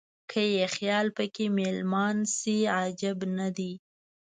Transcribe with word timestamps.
که 0.31 0.41
یې 0.55 0.65
خیال 0.75 1.07
په 1.17 1.23
کې 1.33 1.45
مېلمان 1.59 2.17
شي 2.35 2.57
عجب 2.79 3.17
نه 3.37 3.47
دی. 3.57 3.73